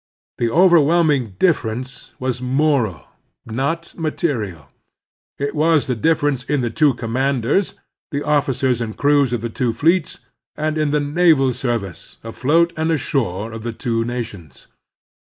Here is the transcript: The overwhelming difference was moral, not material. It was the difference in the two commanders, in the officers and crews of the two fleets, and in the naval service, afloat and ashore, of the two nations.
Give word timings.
The 0.39 0.49
overwhelming 0.49 1.35
difference 1.37 2.13
was 2.17 2.41
moral, 2.41 3.05
not 3.45 3.93
material. 3.95 4.69
It 5.37 5.53
was 5.53 5.85
the 5.85 5.93
difference 5.93 6.43
in 6.43 6.61
the 6.61 6.71
two 6.71 6.95
commanders, 6.95 7.73
in 7.73 7.77
the 8.17 8.23
officers 8.23 8.81
and 8.81 8.97
crews 8.97 9.31
of 9.31 9.41
the 9.41 9.49
two 9.49 9.73
fleets, 9.73 10.17
and 10.55 10.75
in 10.75 10.89
the 10.89 10.99
naval 10.99 11.53
service, 11.53 12.17
afloat 12.23 12.73
and 12.75 12.89
ashore, 12.89 13.51
of 13.51 13.61
the 13.61 13.73
two 13.73 14.03
nations. 14.03 14.65